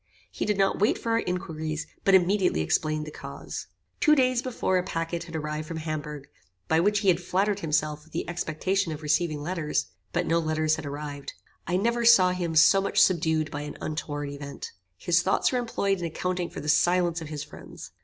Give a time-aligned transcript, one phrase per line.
[0.31, 3.67] He did not wait for our inquiries, but immediately explained the cause.
[3.99, 6.27] Two days before a packet had arrived from Hamburgh,
[6.67, 10.75] by which he had flattered himself with the expectation of receiving letters, but no letters
[10.77, 11.33] had arrived.
[11.67, 14.71] I never saw him so much subdued by an untoward event.
[14.97, 17.91] His thoughts were employed in accounting for the silence of his friends.